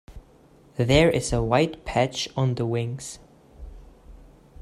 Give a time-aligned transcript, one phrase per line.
[0.77, 3.19] There is a white patch on the wings.